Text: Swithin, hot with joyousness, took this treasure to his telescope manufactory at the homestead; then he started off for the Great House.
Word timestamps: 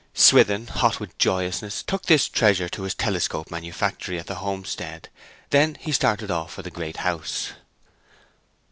Swithin, 0.15 0.65
hot 0.65 0.99
with 0.99 1.15
joyousness, 1.19 1.83
took 1.83 2.07
this 2.07 2.27
treasure 2.27 2.67
to 2.67 2.81
his 2.81 2.95
telescope 2.95 3.51
manufactory 3.51 4.17
at 4.17 4.25
the 4.25 4.33
homestead; 4.41 5.09
then 5.51 5.77
he 5.79 5.91
started 5.91 6.31
off 6.31 6.51
for 6.53 6.63
the 6.63 6.71
Great 6.71 6.97
House. 7.05 7.51